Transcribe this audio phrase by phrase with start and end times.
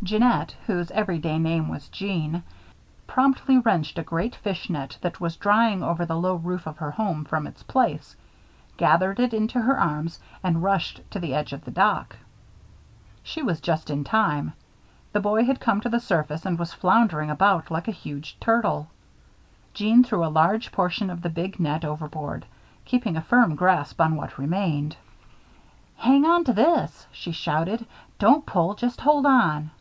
[0.00, 2.42] Jeannette, whose everyday name was Jeanne,
[3.08, 6.92] promptly wrenched a great fish net that was drying over the low roof of her
[6.92, 8.14] home from its place,
[8.76, 12.14] gathered it into her arms, and rushed to the edge of the dock.
[13.24, 14.52] She was just in time.
[15.12, 18.86] The boy had come to the surface and was floundering about like a huge turtle.
[19.74, 22.46] Jeanne threw a large portion of the big net overboard,
[22.84, 24.96] keeping a firm grasp on what remained.
[25.96, 27.84] "Hang on to this," she shouted.
[28.20, 29.72] "Don't pull just hold on.